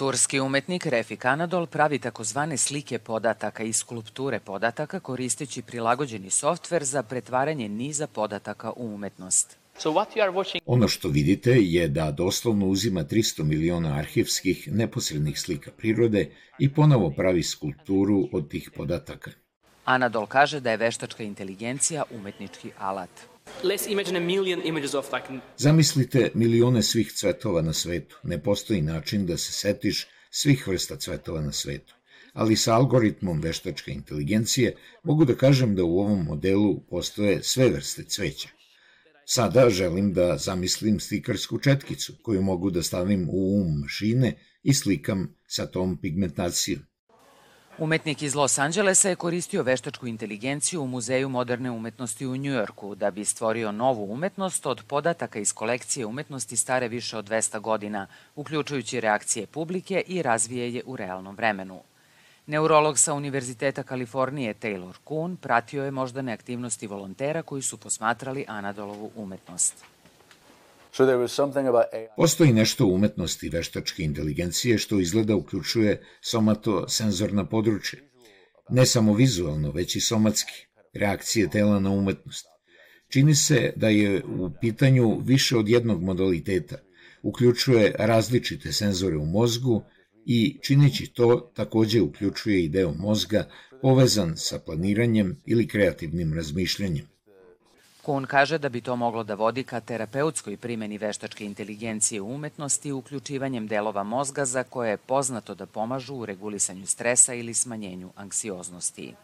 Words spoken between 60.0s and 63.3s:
i razvije je u realnom vremenu. Neurolog sa